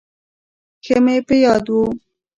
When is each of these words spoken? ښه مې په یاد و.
ښه 0.83 0.97
مې 1.05 1.17
په 1.27 1.35
یاد 1.43 1.65
و. 1.71 1.77